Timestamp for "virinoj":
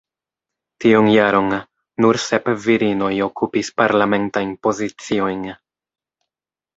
2.63-3.11